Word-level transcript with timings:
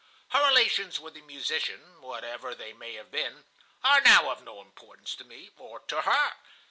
Her 0.29 0.43
relations 0.47 0.99
with 0.99 1.13
the 1.13 1.21
musician, 1.21 2.01
whatever 2.01 2.55
they 2.55 2.73
may 2.73 2.95
have 2.95 3.11
been, 3.11 3.45
are 3.83 4.01
now 4.01 4.31
of 4.31 4.41
no 4.43 4.59
importance 4.59 5.13
to 5.17 5.23
me 5.23 5.51
or 5.57 5.79
to 5.81 6.01
her. 6.01 6.33